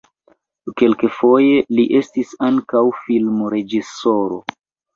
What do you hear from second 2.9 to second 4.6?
filmreĝisoro.